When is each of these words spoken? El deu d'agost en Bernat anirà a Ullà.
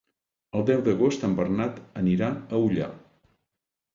El 0.59 0.63
deu 0.69 0.79
d'agost 0.87 1.25
en 1.27 1.35
Bernat 1.41 1.77
anirà 2.03 2.31
a 2.59 2.65
Ullà. 2.69 2.87